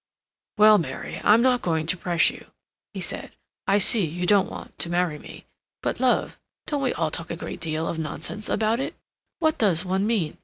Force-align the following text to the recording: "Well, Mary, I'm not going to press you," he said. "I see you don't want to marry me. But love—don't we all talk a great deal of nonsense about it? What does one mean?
"Well, 0.57 0.79
Mary, 0.79 1.21
I'm 1.23 1.43
not 1.43 1.61
going 1.61 1.85
to 1.85 1.95
press 1.95 2.31
you," 2.31 2.47
he 2.91 3.01
said. 3.01 3.33
"I 3.67 3.77
see 3.77 4.03
you 4.03 4.25
don't 4.25 4.49
want 4.49 4.79
to 4.79 4.89
marry 4.89 5.19
me. 5.19 5.45
But 5.83 5.99
love—don't 5.99 6.81
we 6.81 6.91
all 6.95 7.11
talk 7.11 7.29
a 7.29 7.35
great 7.35 7.59
deal 7.59 7.87
of 7.87 7.99
nonsense 7.99 8.49
about 8.49 8.79
it? 8.79 8.95
What 9.37 9.59
does 9.59 9.85
one 9.85 10.07
mean? 10.07 10.39